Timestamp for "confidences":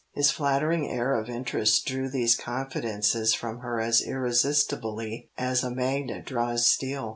2.35-3.35